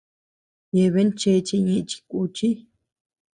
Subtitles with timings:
[0.75, 2.49] Yeabean chéche ñeʼe chi kùchi.